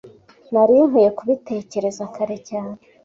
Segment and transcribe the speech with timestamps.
[0.51, 2.75] Nari nkwiye kubitekereza kare cyane